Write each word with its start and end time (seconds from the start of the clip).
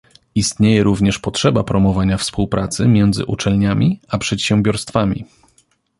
Istnieje 0.35 0.83
również 0.83 1.19
potrzeba 1.19 1.63
promowania 1.63 2.17
współpracy 2.17 2.87
między 2.87 3.25
uczelniami 3.25 3.99
a 4.07 4.17
przedsiębiorstwami 4.17 5.25